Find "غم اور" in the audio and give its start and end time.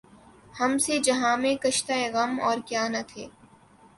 2.13-2.57